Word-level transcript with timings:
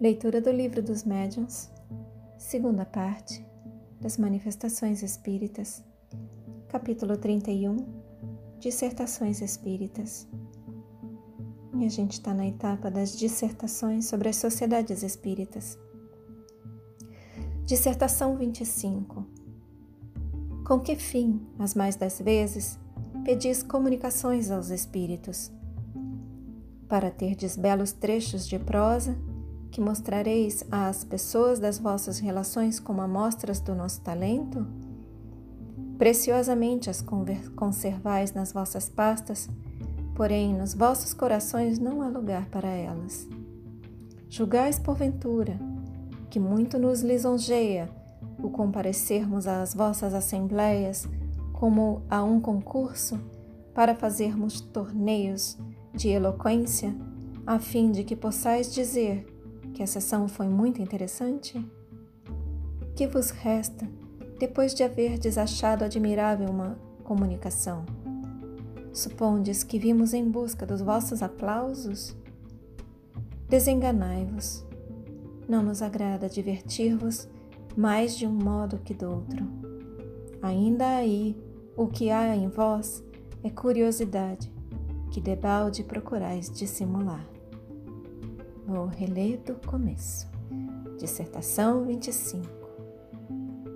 Leitura 0.00 0.40
do 0.40 0.50
Livro 0.50 0.82
dos 0.82 1.04
Médiuns, 1.04 1.68
segunda 2.38 2.86
parte 2.86 3.44
das 4.00 4.16
Manifestações 4.16 5.02
Espíritas, 5.02 5.84
capítulo 6.70 7.18
31, 7.18 7.76
Dissertações 8.58 9.42
Espíritas. 9.42 10.26
E 11.78 11.84
a 11.84 11.88
gente 11.90 12.12
está 12.12 12.32
na 12.32 12.46
etapa 12.46 12.90
das 12.90 13.14
dissertações 13.14 14.06
sobre 14.06 14.30
as 14.30 14.36
sociedades 14.36 15.02
espíritas. 15.02 15.78
Dissertação 17.66 18.38
25. 18.38 19.26
Com 20.66 20.80
que 20.80 20.96
fim, 20.96 21.46
as 21.58 21.74
mais 21.74 21.94
das 21.94 22.18
vezes, 22.18 22.78
pedis 23.22 23.62
comunicações 23.62 24.50
aos 24.50 24.70
espíritos? 24.70 25.52
Para 26.88 27.10
terdes 27.10 27.54
belos 27.54 27.92
trechos 27.92 28.48
de 28.48 28.58
prosa 28.58 29.14
que 29.70 29.80
mostrareis 29.80 30.64
às 30.70 31.04
pessoas 31.04 31.58
das 31.58 31.78
vossas 31.78 32.18
relações 32.18 32.80
como 32.80 33.00
amostras 33.00 33.60
do 33.60 33.74
nosso 33.74 34.00
talento? 34.00 34.66
Preciosamente 35.96 36.90
as 36.90 37.04
conservais 37.54 38.32
nas 38.32 38.52
vossas 38.52 38.88
pastas, 38.88 39.48
porém 40.14 40.54
nos 40.54 40.74
vossos 40.74 41.14
corações 41.14 41.78
não 41.78 42.02
há 42.02 42.08
lugar 42.08 42.46
para 42.46 42.68
elas. 42.68 43.28
Julgais, 44.28 44.78
porventura, 44.78 45.58
que 46.28 46.40
muito 46.40 46.78
nos 46.78 47.02
lisonjeia 47.02 47.90
o 48.42 48.50
comparecermos 48.50 49.46
às 49.46 49.74
vossas 49.74 50.14
assembleias 50.14 51.06
como 51.52 52.02
a 52.08 52.22
um 52.22 52.40
concurso 52.40 53.20
para 53.74 53.94
fazermos 53.94 54.60
torneios 54.60 55.58
de 55.92 56.08
eloquência, 56.08 56.94
a 57.46 57.58
fim 57.58 57.90
de 57.90 58.04
que 58.04 58.16
possais 58.16 58.72
dizer 58.72 59.29
que 59.74 59.82
a 59.82 59.86
sessão 59.86 60.28
foi 60.28 60.48
muito 60.48 60.80
interessante? 60.80 61.64
Que 62.94 63.06
vos 63.06 63.30
resta 63.30 63.88
depois 64.38 64.74
de 64.74 64.82
haver 64.82 65.18
desachado 65.18 65.84
admirável 65.84 66.48
uma 66.48 66.78
comunicação? 67.04 67.84
Supondes 68.92 69.62
que 69.62 69.78
vimos 69.78 70.12
em 70.12 70.28
busca 70.28 70.66
dos 70.66 70.80
vossos 70.80 71.22
aplausos? 71.22 72.16
Desenganai-vos. 73.48 74.64
Não 75.48 75.62
nos 75.62 75.82
agrada 75.82 76.28
divertir-vos 76.28 77.28
mais 77.76 78.16
de 78.16 78.26
um 78.26 78.32
modo 78.32 78.78
que 78.78 78.94
do 78.94 79.08
outro. 79.10 79.46
Ainda 80.42 80.96
aí 80.96 81.36
o 81.76 81.86
que 81.86 82.10
há 82.10 82.34
em 82.34 82.48
vós 82.48 83.04
é 83.42 83.50
curiosidade, 83.50 84.52
que 85.10 85.20
debalde 85.20 85.84
procurais 85.84 86.50
dissimular. 86.50 87.29
Vou 88.70 88.86
reler 88.86 89.40
do 89.40 89.56
começo. 89.66 90.28
Dissertação 90.96 91.86
25. 91.86 92.46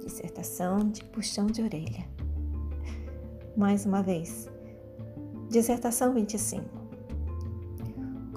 Dissertação 0.00 0.88
de 0.88 1.02
puxão 1.02 1.48
de 1.48 1.62
orelha. 1.62 2.08
Mais 3.56 3.84
uma 3.84 4.04
vez. 4.04 4.48
Dissertação 5.50 6.14
25. 6.14 6.64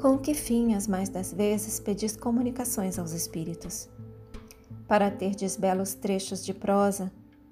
Com 0.02 0.18
que 0.18 0.34
fim 0.34 0.74
as 0.74 0.88
mais 0.88 1.10
das 1.10 1.32
vezes 1.32 1.80
pedis 1.80 2.18
comunicações 2.18 2.98
aos 2.98 3.12
espíritos? 3.12 3.88
Para 4.88 5.12
terdes 5.12 5.56
belos 5.58 5.94
trechos 5.94 6.44
de 6.44 6.56
prosa 6.56 7.12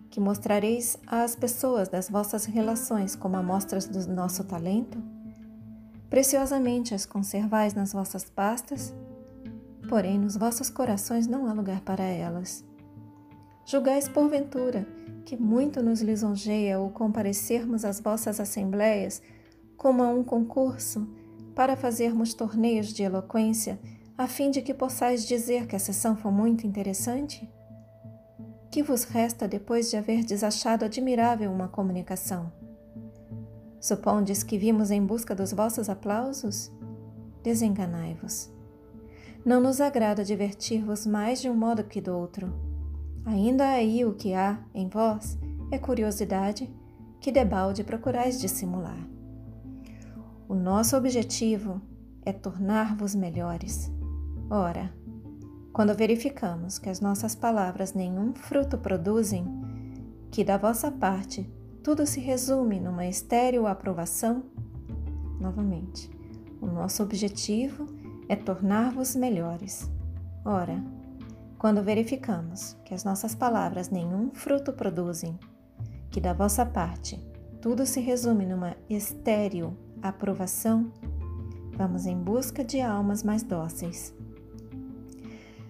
que 0.09 0.19
mostrareis 0.19 0.97
às 1.05 1.35
pessoas 1.35 1.89
das 1.89 2.09
vossas 2.09 2.45
relações 2.45 3.15
como 3.15 3.37
amostras 3.37 3.85
do 3.85 4.11
nosso 4.11 4.43
talento? 4.45 4.97
Preciosamente 6.09 6.93
as 6.93 7.05
conservais 7.05 7.73
nas 7.73 7.93
vossas 7.93 8.23
pastas, 8.23 8.93
porém 9.89 10.19
nos 10.19 10.35
vossos 10.35 10.69
corações 10.69 11.27
não 11.27 11.47
há 11.47 11.53
lugar 11.53 11.81
para 11.81 12.03
elas. 12.03 12.63
Julgais 13.65 14.07
porventura 14.07 14.87
que 15.25 15.35
muito 15.35 15.81
nos 15.81 16.01
lisonjeia 16.01 16.79
o 16.79 16.91
comparecermos 16.91 17.83
às 17.83 17.99
vossas 17.99 18.39
assembleias 18.39 19.21
como 19.75 20.03
a 20.03 20.09
um 20.09 20.23
concurso 20.23 21.07
para 21.55 21.75
fazermos 21.75 22.33
torneios 22.33 22.93
de 22.93 23.01
eloquência, 23.01 23.79
a 24.17 24.27
fim 24.27 24.51
de 24.51 24.61
que 24.61 24.73
possais 24.73 25.25
dizer 25.25 25.67
que 25.67 25.75
a 25.75 25.79
sessão 25.79 26.15
foi 26.15 26.31
muito 26.31 26.67
interessante? 26.67 27.49
Que 28.69 28.83
vos 28.83 29.03
resta 29.05 29.47
depois 29.47 29.89
de 29.89 29.97
haver 29.97 30.23
desachado 30.23 30.85
admirável 30.85 31.51
uma 31.51 31.67
comunicação? 31.67 32.51
Supondes 33.79 34.43
que 34.43 34.57
vimos 34.57 34.91
em 34.91 35.05
busca 35.05 35.35
dos 35.35 35.53
vossos 35.53 35.89
aplausos? 35.89 36.71
Desenganai-vos. 37.43 38.51
Não 39.45 39.61
nos 39.61 39.79
agrada 39.79 40.23
divertir-vos 40.23 41.05
mais 41.05 41.39
de 41.39 41.49
um 41.49 41.55
modo 41.55 41.83
que 41.83 42.01
do 42.01 42.17
outro. 42.17 42.51
Ainda 43.25 43.69
aí 43.69 44.03
o 44.03 44.13
que 44.13 44.33
há 44.33 44.59
em 44.73 44.87
vós 44.87 45.37
é 45.71 45.77
curiosidade 45.77 46.69
que 47.19 47.31
debalde 47.31 47.83
procurais 47.83 48.39
dissimular. 48.39 49.07
O 50.47 50.53
nosso 50.53 50.95
objetivo 50.95 51.81
é 52.23 52.31
tornar-vos 52.31 53.15
melhores. 53.15 53.91
Ora, 54.49 54.93
quando 55.73 55.95
verificamos 55.95 56.79
que 56.79 56.89
as 56.89 57.01
nossas 57.01 57.35
palavras 57.35 57.93
nenhum 57.93 58.33
fruto 58.33 58.77
produzem, 58.77 59.45
que 60.31 60.43
da 60.43 60.57
vossa 60.57 60.91
parte 60.91 61.49
tudo 61.85 62.03
se 62.07 62.19
resume 62.19 62.79
numa 62.79 63.05
estéril 63.05 63.67
aprovação? 63.67 64.41
Novamente, 65.39 66.09
o 66.59 66.65
nosso 66.65 67.03
objetivo 67.03 67.85
é 68.27 68.35
tornar-vos 68.35 69.15
melhores. 69.15 69.87
Ora, 70.43 70.83
quando 71.59 71.83
verificamos 71.83 72.75
que 72.83 72.91
as 72.91 73.03
nossas 73.03 73.35
palavras 73.35 73.91
nenhum 73.91 74.31
fruto 74.33 74.73
produzem, 74.73 75.37
que 76.09 76.19
da 76.19 76.33
vossa 76.33 76.65
parte 76.65 77.23
tudo 77.61 77.85
se 77.85 77.99
resume 77.99 78.47
numa 78.47 78.75
estéril 78.89 79.77
aprovação, 80.01 80.91
vamos 81.77 82.07
em 82.07 82.17
busca 82.17 82.63
de 82.63 82.81
almas 82.81 83.21
mais 83.21 83.43
dóceis. 83.43 84.11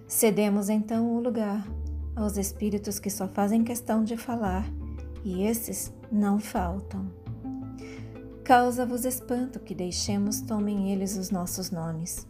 Cedemos 0.07 0.69
então 0.69 1.13
o 1.13 1.19
lugar 1.19 1.67
aos 2.15 2.37
espíritos 2.37 2.99
que 2.99 3.09
só 3.09 3.27
fazem 3.27 3.65
questão 3.65 4.01
de 4.01 4.15
falar 4.15 4.65
e 5.25 5.41
esses 5.41 5.91
não 6.11 6.39
faltam. 6.39 7.11
Causa-vos 8.43 9.05
espanto 9.05 9.59
que 9.59 9.73
deixemos 9.73 10.39
tomem 10.39 10.91
eles 10.91 11.17
os 11.17 11.31
nossos 11.31 11.71
nomes. 11.71 12.27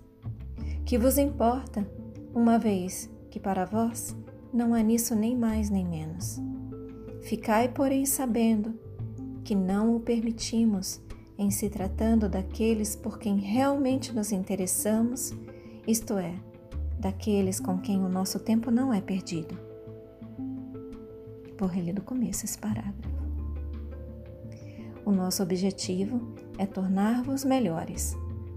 Que 0.85 0.97
vos 0.97 1.17
importa, 1.17 1.85
uma 2.33 2.57
vez 2.57 3.09
que 3.29 3.38
para 3.38 3.66
vós 3.66 4.16
não 4.53 4.73
há 4.73 4.81
nisso 4.81 5.13
nem 5.13 5.35
mais 5.35 5.69
nem 5.69 5.85
menos. 5.85 6.39
Ficai, 7.22 7.67
porém, 7.67 8.06
sabendo 8.06 8.73
que 9.44 9.53
não 9.53 9.94
o 9.94 10.00
permitimos 10.00 11.01
em 11.38 11.51
se 11.51 11.69
tratando 11.69 12.29
daqueles 12.29 12.95
por 12.95 13.19
quem 13.19 13.38
realmente 13.38 14.13
nos 14.16 14.31
interessamos, 14.31 15.33
isto 15.85 16.17
é, 16.17 16.33
daqueles 16.97 17.59
com 17.59 17.77
quem 17.77 18.00
o 18.00 18.07
nosso 18.07 18.39
tempo 18.39 18.72
não 18.72 18.94
é 18.94 19.01
perdido. 19.01 19.65
Vou 21.58 21.68
reler 21.68 21.94
do 21.94 22.02
começo 22.02 22.46
esse 22.46 22.58
parágrafo. 22.58 23.16
O 25.06 25.12
nosso 25.12 25.44
objetivo 25.44 26.36
é 26.58 26.66
tornar-vos 26.66 27.46
melhores. 27.46 28.16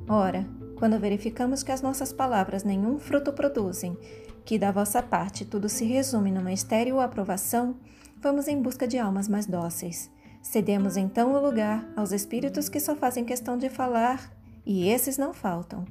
Ora, 0.08 0.46
quando 0.76 0.98
verificamos 0.98 1.62
que 1.62 1.70
as 1.70 1.82
nossas 1.82 2.12
palavras 2.12 2.64
nenhum 2.64 2.98
fruto 2.98 3.32
produzem, 3.32 3.96
que 4.44 4.58
da 4.58 4.72
vossa 4.72 5.02
parte 5.02 5.44
tudo 5.44 5.68
se 5.68 5.84
resume 5.84 6.30
numa 6.30 6.52
estéril 6.52 7.00
aprovação, 7.00 7.76
vamos 8.20 8.48
em 8.48 8.60
busca 8.60 8.88
de 8.88 8.98
almas 8.98 9.28
mais 9.28 9.44
dóceis. 9.46 10.10
Cedemos 10.40 10.96
então 10.96 11.34
o 11.34 11.40
lugar 11.40 11.86
aos 11.94 12.12
espíritos 12.12 12.68
que 12.68 12.80
só 12.80 12.96
fazem 12.96 13.24
questão 13.24 13.58
de 13.58 13.68
falar, 13.68 14.32
e 14.64 14.88
esses 14.88 15.18
não 15.18 15.34
faltam. 15.34 15.84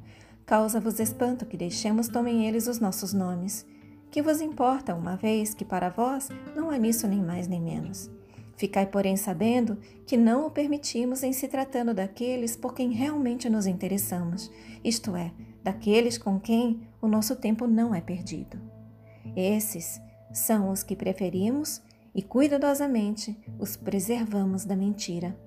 Causa-vos 0.46 1.00
espanto 1.00 1.46
que 1.46 1.58
deixemos 1.58 2.08
tomem 2.08 2.48
eles 2.48 2.68
os 2.68 2.80
nossos 2.80 3.14
nomes. 3.14 3.66
Que 4.10 4.22
vos 4.22 4.42
importa, 4.42 4.96
uma 4.96 5.16
vez 5.16 5.54
que 5.54 5.66
para 5.66 5.90
vós 5.90 6.30
não 6.56 6.70
há 6.70 6.78
nisso 6.78 7.08
nem 7.08 7.22
mais 7.22 7.48
nem 7.48 7.62
menos? 7.62 8.10
Ficai, 8.56 8.88
porém, 8.88 9.16
sabendo 9.16 9.78
que 10.06 10.18
não 10.18 10.48
o 10.48 10.52
permitimos 10.52 11.22
em 11.22 11.32
se 11.32 11.48
tratando 11.48 11.94
daqueles 11.94 12.56
por 12.56 12.74
quem 12.74 12.92
realmente 12.92 13.50
nos 13.50 13.68
interessamos, 13.68 14.52
isto 14.84 15.16
é, 15.16 15.32
daqueles 15.64 16.18
com 16.18 16.40
quem 16.40 16.82
o 17.00 17.08
nosso 17.08 17.36
tempo 17.36 17.68
não 17.68 17.94
é 17.94 18.02
perdido. 18.02 18.60
Esses 19.36 20.02
são 20.34 20.72
os 20.72 20.82
que 20.82 20.96
preferimos 20.96 21.82
e 22.16 22.24
cuidadosamente 22.24 23.38
os 23.60 23.76
preservamos 23.76 24.66
da 24.66 24.76
mentira. 24.76 25.38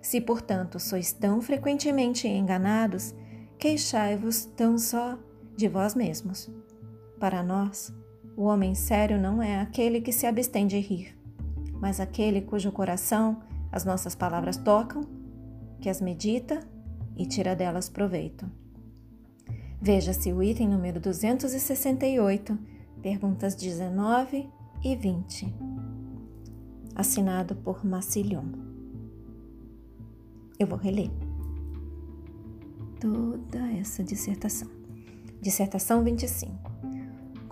Se, 0.00 0.20
portanto, 0.20 0.78
sois 0.78 1.12
tão 1.12 1.40
frequentemente 1.40 2.28
enganados, 2.28 3.12
queixai-vos 3.58 4.44
tão 4.44 4.78
só 4.78 5.18
de 5.56 5.66
vós 5.66 5.96
mesmos. 5.96 6.48
Para 7.18 7.42
nós, 7.42 7.92
o 8.36 8.42
homem 8.44 8.74
sério 8.74 9.18
não 9.18 9.42
é 9.42 9.60
aquele 9.60 10.00
que 10.00 10.12
se 10.12 10.26
abstém 10.26 10.66
de 10.66 10.78
rir, 10.78 11.16
mas 11.80 11.98
aquele 12.00 12.42
cujo 12.42 12.70
coração 12.70 13.40
as 13.72 13.84
nossas 13.84 14.14
palavras 14.14 14.56
tocam, 14.56 15.02
que 15.80 15.88
as 15.88 16.00
medita 16.00 16.60
e 17.16 17.26
tira 17.26 17.54
delas 17.56 17.88
proveito. 17.88 18.50
Veja-se 19.80 20.32
o 20.32 20.42
item 20.42 20.68
número 20.68 21.00
268, 21.00 22.58
perguntas 23.02 23.54
19 23.54 24.48
e 24.82 24.96
20. 24.96 25.54
Assinado 26.94 27.54
por 27.56 27.84
Massilion. 27.84 28.46
Eu 30.58 30.66
vou 30.66 30.78
reler 30.78 31.10
toda 33.00 33.58
essa 33.72 34.02
dissertação. 34.02 34.68
Dissertação 35.40 36.02
25. 36.02 36.75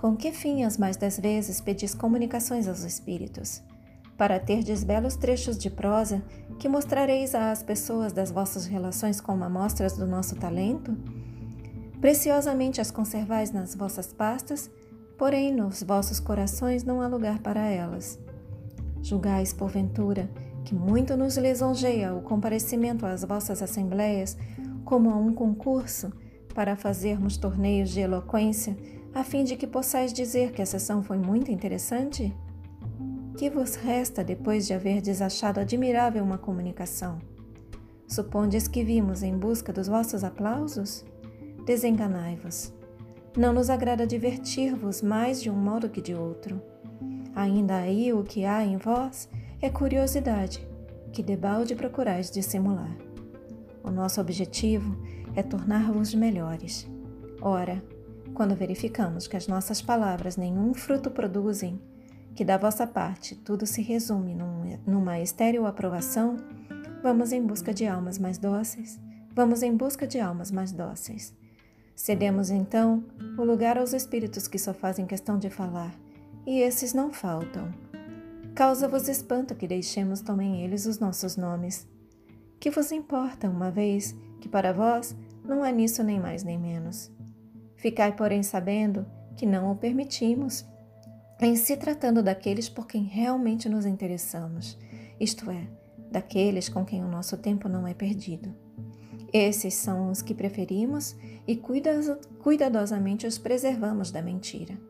Com 0.04 0.14
que 0.14 0.32
fim 0.32 0.64
as 0.64 0.76
mais 0.76 0.98
das 0.98 1.18
vezes 1.18 1.62
pedis 1.62 1.94
comunicações 1.94 2.68
aos 2.68 2.82
espíritos? 2.82 3.62
Para 4.18 4.38
terdes 4.38 4.84
belos 4.84 5.16
trechos 5.16 5.56
de 5.56 5.70
prosa 5.70 6.22
que 6.58 6.68
mostrareis 6.68 7.34
às 7.34 7.62
pessoas 7.62 8.12
das 8.12 8.30
vossas 8.30 8.66
relações 8.66 9.18
como 9.18 9.44
amostras 9.44 9.96
do 9.96 10.06
nosso 10.06 10.36
talento? 10.36 10.94
Preciosamente 12.02 12.82
as 12.82 12.90
conservais 12.90 13.50
nas 13.50 13.74
vossas 13.74 14.12
pastas, 14.12 14.70
porém 15.16 15.54
nos 15.54 15.82
vossos 15.82 16.20
corações 16.20 16.84
não 16.84 17.00
há 17.00 17.06
lugar 17.06 17.38
para 17.38 17.66
elas. 17.66 18.18
Julgais, 19.00 19.54
porventura, 19.54 20.28
que 20.66 20.74
muito 20.74 21.16
nos 21.16 21.38
lisonjeia 21.38 22.12
o 22.12 22.20
comparecimento 22.20 23.06
às 23.06 23.24
vossas 23.24 23.62
assembleias 23.62 24.36
como 24.84 25.08
a 25.08 25.16
um 25.16 25.32
concurso 25.32 26.12
para 26.54 26.76
fazermos 26.76 27.38
torneios 27.38 27.88
de 27.88 28.00
eloquência, 28.00 28.76
a 29.14 29.22
fim 29.22 29.44
de 29.44 29.56
que 29.56 29.66
possais 29.66 30.12
dizer 30.12 30.50
que 30.50 30.61
a 30.61 30.66
sessão 30.66 31.02
foi 31.02 31.16
muito 31.16 31.50
interessante? 31.50 32.34
Que 33.38 33.49
vos 33.49 33.76
resta 33.76 34.25
depois 34.25 34.66
de 34.66 34.75
haver 34.75 35.00
desachado 35.00 35.61
admirável 35.61 36.22
uma 36.25 36.37
comunicação? 36.37 37.20
Supondes 38.08 38.66
que 38.66 38.82
vimos 38.82 39.22
em 39.22 39.37
busca 39.37 39.72
dos 39.72 39.87
vossos 39.87 40.25
aplausos? 40.25 41.05
Desenganai-vos. 41.64 42.72
Não 43.37 43.52
nos 43.52 43.70
agrada 43.70 44.06
divertir-vos 44.06 45.00
mais 45.00 45.40
de 45.40 45.49
um 45.49 45.56
modo 45.56 45.88
que 45.88 46.00
de 46.00 46.14
outro. 46.14 46.61
Ainda 47.34 47.76
aí 47.76 48.12
o 48.12 48.25
que 48.25 48.44
há 48.44 48.64
em 48.64 48.76
vós 48.76 49.28
é 49.61 49.70
curiosidade, 49.70 50.66
que 51.12 51.22
debalde 51.22 51.75
procurais 51.75 52.31
dissimular. 52.31 52.96
O 53.82 53.90
nosso 53.90 54.20
objetivo 54.20 54.96
é 55.34 55.43
tornar-vos 55.43 56.14
melhores. 56.14 56.88
Ora, 57.40 57.82
quando 58.34 58.54
verificamos 58.56 59.26
que 59.26 59.36
as 59.36 59.46
nossas 59.46 59.81
palavras 59.81 60.36
nenhum 60.36 60.75
fruto 60.75 61.10
produzem, 61.10 61.81
que 62.34 62.44
da 62.44 62.58
vossa 62.58 62.86
parte 62.86 63.36
tudo 63.36 63.64
se 63.64 63.81
resume 63.81 64.34
num, 64.34 64.78
numa 64.86 65.20
estéril 65.20 65.66
aprovação, 65.66 66.36
vamos 67.02 67.32
em 67.32 67.40
busca 67.40 67.72
de 67.72 67.86
almas 67.86 68.19
mais 68.19 68.36
dóceis. 68.36 69.00
Vamos 69.32 69.62
em 69.62 69.76
busca 69.76 70.06
de 70.06 70.20
almas 70.20 70.50
mais 70.50 70.70
dóceis. 70.72 71.34
Cedemos 71.94 72.50
então 72.50 73.04
o 73.38 73.44
lugar 73.44 73.78
aos 73.78 73.92
espíritos 73.92 74.46
que 74.46 74.58
só 74.58 74.75
fazem 74.75 75.06
questão 75.06 75.38
de 75.38 75.48
falar, 75.48 75.94
e 76.46 76.60
esses 76.60 76.92
não 76.92 77.12
faltam. 77.12 77.72
Causa-vos 78.54 79.08
espanto 79.08 79.54
que 79.54 79.66
deixemos 79.66 80.20
também 80.20 80.62
eles 80.62 80.87
os 80.87 80.98
nossos 80.98 81.37
nomes. 81.37 81.88
Que 82.60 82.70
vos 82.70 82.92
importa, 82.92 83.48
uma 83.48 83.70
vez 83.70 84.14
que 84.40 84.48
para 84.48 84.72
vós 84.72 85.16
não 85.44 85.64
há 85.64 85.70
nisso 85.70 86.02
nem 86.02 86.20
mais 86.20 86.44
nem 86.44 86.58
menos? 86.58 87.10
Ficai, 87.84 88.16
porém, 88.16 88.42
sabendo 88.42 89.04
que 89.36 89.44
não 89.44 89.70
o 89.70 89.76
permitimos, 89.76 90.64
em 91.38 91.54
se 91.54 91.76
tratando 91.76 92.22
daqueles 92.22 92.66
por 92.66 92.86
quem 92.86 93.04
realmente 93.04 93.69
nos 93.69 93.84
interessamos, 93.84 94.78
isto 95.20 95.50
é, 95.50 95.69
daqueles 96.10 96.70
com 96.70 96.82
quem 96.82 97.04
o 97.04 97.08
nosso 97.08 97.36
tempo 97.36 97.69
não 97.69 97.86
é 97.86 97.92
perdido. 97.92 98.54
Esses 99.31 99.75
são 99.75 100.10
os 100.10 100.22
que 100.22 100.32
preferimos 100.32 101.14
e 101.46 101.60
cuidadosamente 102.42 103.26
os 103.26 103.36
preservamos 103.36 104.10
da 104.10 104.22
mentira. 104.22 104.80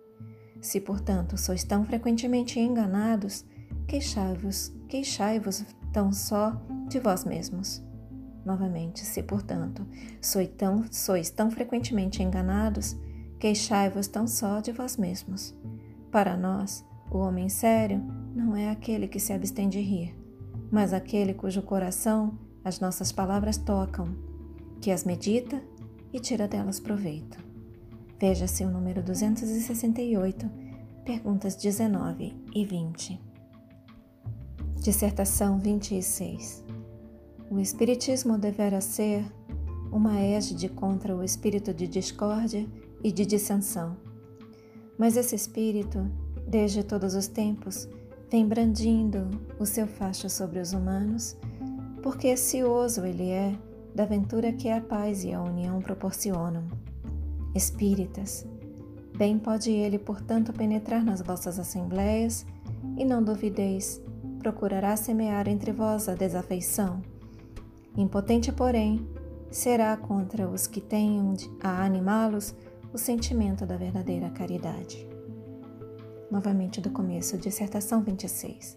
Se, 0.60 0.80
portanto, 0.80 1.36
sois 1.36 1.64
tão 1.64 1.84
frequentemente 1.84 2.60
enganados, 2.60 3.44
queixai-vos, 3.88 4.72
queixai-vos 4.88 5.64
tão 5.92 6.12
só 6.12 6.62
de 6.88 7.00
vós 7.00 7.24
mesmos. 7.24 7.82
Novamente, 8.44 9.00
se 9.00 9.22
portanto 9.22 9.86
sois 10.20 10.48
tão, 10.56 10.84
sois 10.90 11.30
tão 11.30 11.50
frequentemente 11.50 12.22
enganados, 12.22 12.96
queixai-vos 13.38 14.06
tão 14.06 14.26
só 14.26 14.60
de 14.60 14.70
vós 14.72 14.96
mesmos. 14.96 15.54
Para 16.10 16.36
nós, 16.36 16.84
o 17.10 17.18
homem 17.18 17.48
sério 17.48 18.02
não 18.34 18.54
é 18.54 18.70
aquele 18.70 19.08
que 19.08 19.18
se 19.18 19.32
abstém 19.32 19.68
de 19.68 19.80
rir, 19.80 20.14
mas 20.70 20.92
aquele 20.92 21.32
cujo 21.32 21.62
coração 21.62 22.38
as 22.64 22.80
nossas 22.80 23.12
palavras 23.12 23.58
tocam, 23.58 24.16
que 24.80 24.90
as 24.90 25.04
medita 25.04 25.62
e 26.12 26.18
tira 26.18 26.48
delas 26.48 26.80
proveito. 26.80 27.38
Veja-se 28.18 28.64
o 28.64 28.70
número 28.70 29.02
268, 29.02 30.50
perguntas 31.04 31.56
19 31.56 32.34
e 32.54 32.64
20. 32.64 33.20
Dissertação 34.80 35.58
26 35.58 36.63
O 37.54 37.60
Espiritismo 37.60 38.36
deverá 38.36 38.80
ser 38.80 39.24
uma 39.92 40.18
égide 40.18 40.68
contra 40.68 41.14
o 41.14 41.22
espírito 41.22 41.72
de 41.72 41.86
discórdia 41.86 42.66
e 43.00 43.12
de 43.12 43.24
dissensão. 43.24 43.96
Mas 44.98 45.16
esse 45.16 45.36
espírito, 45.36 46.04
desde 46.48 46.82
todos 46.82 47.14
os 47.14 47.28
tempos, 47.28 47.88
vem 48.28 48.44
brandindo 48.44 49.30
o 49.56 49.64
seu 49.64 49.86
facho 49.86 50.28
sobre 50.28 50.58
os 50.58 50.72
humanos, 50.72 51.36
porque 52.02 52.36
cioso 52.36 53.06
ele 53.06 53.30
é 53.30 53.56
da 53.94 54.04
ventura 54.04 54.52
que 54.52 54.68
a 54.68 54.80
paz 54.80 55.22
e 55.22 55.32
a 55.32 55.40
união 55.40 55.80
proporcionam. 55.80 56.64
Espíritas, 57.54 58.44
bem 59.16 59.38
pode 59.38 59.70
ele, 59.70 60.00
portanto, 60.00 60.52
penetrar 60.52 61.04
nas 61.04 61.22
vossas 61.22 61.60
assembleias, 61.60 62.44
e 62.96 63.04
não 63.04 63.22
duvideis 63.22 64.02
procurará 64.40 64.96
semear 64.96 65.46
entre 65.46 65.70
vós 65.70 66.08
a 66.08 66.14
desafeição. 66.14 67.13
Impotente, 67.96 68.52
porém, 68.52 69.06
será 69.50 69.96
contra 69.96 70.48
os 70.48 70.66
que 70.66 70.80
tenham 70.80 71.34
a 71.62 71.84
animá-los 71.84 72.54
o 72.92 72.98
sentimento 72.98 73.64
da 73.64 73.76
verdadeira 73.76 74.30
caridade. 74.30 75.08
Novamente 76.30 76.80
do 76.80 76.90
começo, 76.90 77.38
dissertação 77.38 78.02
26. 78.02 78.76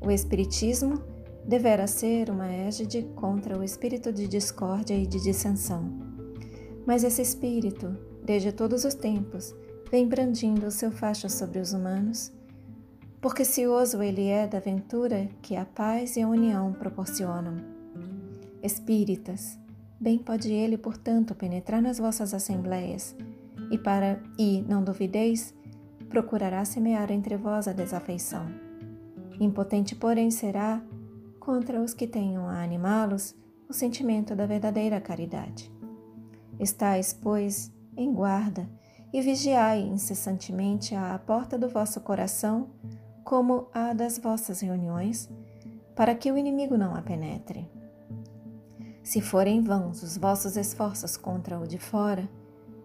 O 0.00 0.10
Espiritismo 0.10 1.02
deverá 1.46 1.86
ser 1.86 2.30
uma 2.30 2.50
égide 2.50 3.02
contra 3.14 3.58
o 3.58 3.62
espírito 3.62 4.12
de 4.12 4.26
discórdia 4.26 4.94
e 4.94 5.06
de 5.06 5.20
dissensão. 5.20 5.90
Mas 6.86 7.04
esse 7.04 7.20
espírito, 7.20 7.96
desde 8.24 8.52
todos 8.52 8.84
os 8.84 8.94
tempos, 8.94 9.54
vem 9.90 10.06
brandindo 10.06 10.66
o 10.66 10.70
seu 10.70 10.90
facho 10.90 11.28
sobre 11.28 11.58
os 11.58 11.72
humanos 11.72 12.32
porque 13.20 13.44
cioso 13.44 14.02
ele 14.02 14.28
é 14.28 14.46
da 14.46 14.60
ventura 14.60 15.28
que 15.42 15.56
a 15.56 15.64
paz 15.64 16.16
e 16.16 16.22
a 16.22 16.28
união 16.28 16.72
proporcionam. 16.72 17.77
Espíritas, 18.62 19.58
bem 20.00 20.18
pode 20.18 20.52
ele, 20.52 20.76
portanto, 20.76 21.34
penetrar 21.34 21.80
nas 21.80 21.98
vossas 21.98 22.34
assembleias, 22.34 23.16
e 23.70 23.78
para 23.78 24.20
e 24.38 24.62
não 24.68 24.82
duvideis, 24.82 25.54
procurará 26.08 26.64
semear 26.64 27.10
entre 27.12 27.36
vós 27.36 27.68
a 27.68 27.72
desafeição. 27.72 28.46
Impotente, 29.40 29.94
porém, 29.94 30.30
será 30.30 30.82
contra 31.38 31.80
os 31.80 31.94
que 31.94 32.06
tenham 32.06 32.48
a 32.48 32.62
animá-los 32.62 33.34
o 33.68 33.72
sentimento 33.72 34.34
da 34.34 34.46
verdadeira 34.46 35.00
caridade. 35.00 35.70
Estais, 36.58 37.12
pois, 37.12 37.72
em 37.96 38.12
guarda 38.12 38.68
e 39.12 39.20
vigiai 39.20 39.80
incessantemente 39.80 40.94
à 40.94 41.18
porta 41.18 41.58
do 41.58 41.68
vosso 41.68 42.00
coração 42.00 42.70
como 43.24 43.68
a 43.72 43.92
das 43.92 44.18
vossas 44.18 44.60
reuniões, 44.60 45.28
para 45.94 46.14
que 46.14 46.32
o 46.32 46.38
inimigo 46.38 46.76
não 46.76 46.94
a 46.94 47.02
penetre. 47.02 47.68
Se 49.08 49.22
forem 49.22 49.62
vãos 49.62 50.02
os 50.02 50.18
vossos 50.18 50.54
esforços 50.54 51.16
contra 51.16 51.58
o 51.58 51.66
de 51.66 51.78
fora, 51.78 52.28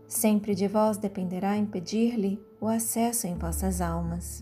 sempre 0.07 0.55
de 0.55 0.69
vós 0.69 0.95
dependerá 0.97 1.57
impedir-lhe 1.57 2.41
o 2.61 2.67
acesso 2.69 3.27
em 3.27 3.35
vossas 3.35 3.81
almas. 3.81 4.41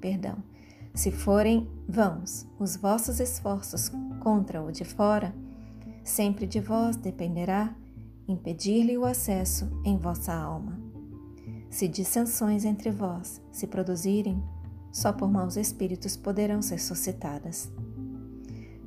Perdão. 0.00 0.42
Se 0.94 1.12
forem 1.12 1.68
vãos 1.86 2.46
os 2.58 2.74
vossos 2.74 3.20
esforços 3.20 3.92
contra 4.18 4.62
o 4.62 4.72
de 4.72 4.86
fora, 4.86 5.34
sempre 6.02 6.46
de 6.46 6.58
vós 6.58 6.96
dependerá 6.96 7.76
impedir-lhe 8.26 8.96
o 8.96 9.04
acesso 9.04 9.70
em 9.84 9.98
vossa 9.98 10.32
alma. 10.32 10.80
Se 11.68 11.86
dissensões 11.86 12.64
entre 12.64 12.90
vós 12.90 13.42
se 13.52 13.66
produzirem, 13.66 14.42
só 14.90 15.12
por 15.12 15.30
maus 15.30 15.58
espíritos 15.58 16.16
poderão 16.16 16.62
ser 16.62 16.80
suscitadas. 16.80 17.70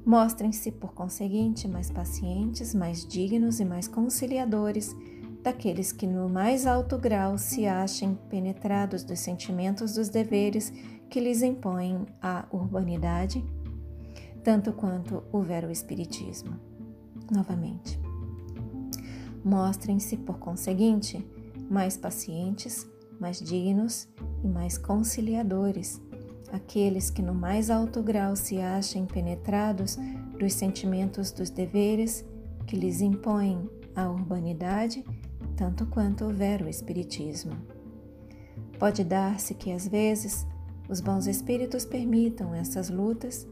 Mostrem-se, 0.07 0.71
por 0.71 0.93
conseguinte, 0.93 1.67
mais 1.67 1.91
pacientes, 1.91 2.73
mais 2.73 3.05
dignos 3.05 3.59
e 3.59 3.65
mais 3.65 3.89
conciliadores 3.89 4.95
daqueles 5.43 5.91
que, 5.91 6.07
no 6.07 6.29
mais 6.29 6.65
alto 6.65 6.97
grau, 6.97 7.37
se 7.37 7.65
achem 7.67 8.17
penetrados 8.29 9.03
dos 9.03 9.19
sentimentos 9.19 9.95
dos 9.95 10.07
deveres 10.07 10.71
que 11.09 11.19
lhes 11.19 11.41
impõem 11.41 12.05
a 12.21 12.45
urbanidade, 12.53 13.43
tanto 14.45 14.71
quanto 14.71 15.25
o 15.29 15.41
vero 15.41 15.69
Espiritismo. 15.69 16.57
Novamente. 17.29 17.99
Mostrem-se, 19.43 20.15
por 20.15 20.39
conseguinte, 20.39 21.21
mais 21.69 21.97
pacientes, 21.97 22.89
mais 23.19 23.41
dignos 23.41 24.07
e 24.41 24.47
mais 24.47 24.77
conciliadores, 24.77 26.01
aqueles 26.51 27.09
que 27.09 27.21
no 27.21 27.33
mais 27.33 27.69
alto 27.69 28.01
grau 28.01 28.35
se 28.35 28.59
achem 28.59 29.05
penetrados 29.05 29.97
dos 30.39 30.53
sentimentos 30.53 31.31
dos 31.31 31.49
deveres 31.49 32.25
que 32.65 32.75
lhes 32.75 33.01
impõem 33.01 33.69
a 33.95 34.09
urbanidade, 34.09 35.03
tanto 35.55 35.85
quanto 35.87 36.25
houver 36.25 36.61
o 36.61 36.69
Espiritismo. 36.69 37.53
Pode 38.77 39.03
dar-se 39.03 39.53
que, 39.53 39.71
às 39.71 39.87
vezes, 39.87 40.45
os 40.87 41.01
bons 41.01 41.25
espíritos 41.27 41.83
permitam 41.83 42.53
essas 42.53 42.89
lutas 42.89 43.47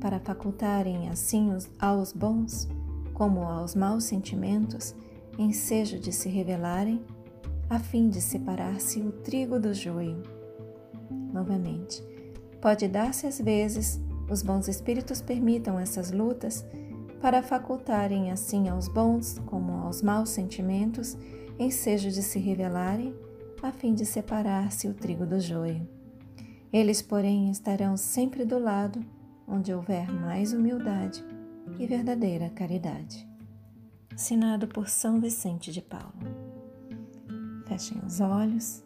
para 0.00 0.18
facultarem 0.18 1.08
assim 1.08 1.50
aos 1.78 2.12
bons 2.12 2.68
como 3.14 3.42
aos 3.42 3.74
maus 3.74 4.04
sentimentos 4.04 4.94
ensejo 5.38 5.98
de 5.98 6.12
se 6.12 6.28
revelarem, 6.28 7.02
a 7.68 7.78
fim 7.78 8.08
de 8.08 8.20
separar-se 8.20 9.00
o 9.00 9.12
trigo 9.12 9.58
do 9.58 9.74
joio. 9.74 10.22
Novamente, 11.32 12.02
pode 12.66 12.88
dar-se 12.88 13.28
às 13.28 13.40
vezes 13.40 14.00
os 14.28 14.42
bons 14.42 14.66
espíritos 14.66 15.22
permitam 15.22 15.78
essas 15.78 16.10
lutas 16.10 16.66
para 17.20 17.40
facultarem 17.40 18.32
assim 18.32 18.68
aos 18.68 18.88
bons 18.88 19.38
como 19.46 19.70
aos 19.74 20.02
maus 20.02 20.30
sentimentos 20.30 21.16
ensejo 21.60 22.10
de 22.10 22.24
se 22.24 22.40
revelarem, 22.40 23.14
a 23.62 23.70
fim 23.70 23.94
de 23.94 24.04
separar-se 24.04 24.88
o 24.88 24.94
trigo 24.94 25.24
do 25.24 25.38
joio. 25.38 25.88
Eles, 26.72 27.00
porém, 27.00 27.52
estarão 27.52 27.96
sempre 27.96 28.44
do 28.44 28.58
lado 28.58 28.98
onde 29.46 29.72
houver 29.72 30.10
mais 30.10 30.52
humildade 30.52 31.24
e 31.78 31.86
verdadeira 31.86 32.50
caridade. 32.50 33.24
Assinado 34.12 34.66
por 34.66 34.88
São 34.88 35.20
Vicente 35.20 35.70
de 35.70 35.80
Paulo. 35.80 36.18
Fechem 37.68 37.98
os 38.04 38.20
olhos. 38.20 38.85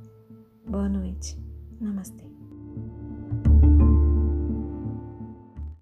Boa 0.71 0.87
noite. 0.87 1.37
Namastê. 1.81 2.23